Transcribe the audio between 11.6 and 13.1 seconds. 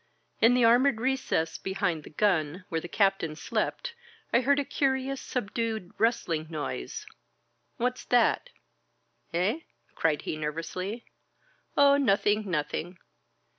0h, nothing, nothing!''